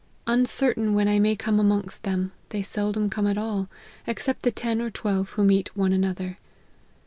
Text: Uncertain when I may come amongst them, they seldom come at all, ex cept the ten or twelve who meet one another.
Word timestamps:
Uncertain 0.25 0.95
when 0.95 1.07
I 1.07 1.19
may 1.19 1.35
come 1.35 1.59
amongst 1.59 2.01
them, 2.05 2.31
they 2.49 2.63
seldom 2.63 3.07
come 3.07 3.27
at 3.27 3.37
all, 3.37 3.69
ex 4.07 4.23
cept 4.25 4.41
the 4.41 4.49
ten 4.51 4.81
or 4.81 4.89
twelve 4.89 5.29
who 5.37 5.43
meet 5.43 5.77
one 5.77 5.93
another. 5.93 6.37